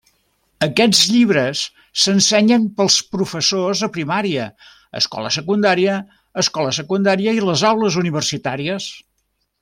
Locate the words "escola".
5.03-5.33, 6.45-6.73